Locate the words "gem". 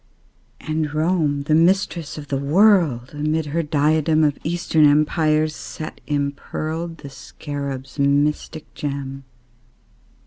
8.73-9.25